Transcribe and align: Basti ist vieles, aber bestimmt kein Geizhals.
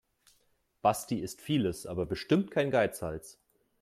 Basti 0.81 1.19
ist 1.19 1.41
vieles, 1.43 1.85
aber 1.85 2.07
bestimmt 2.07 2.49
kein 2.49 2.71
Geizhals. 2.71 3.39